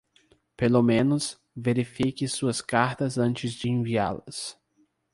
[0.57, 4.59] Pelo menos, verifique suas cartas antes de enviá-las.